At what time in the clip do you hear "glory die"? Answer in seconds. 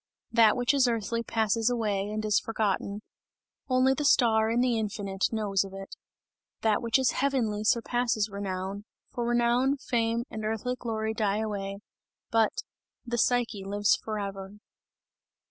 10.75-11.37